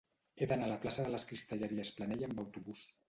[0.37, 2.83] He d'anar a la plaça de les Cristalleries Planell amb autobús.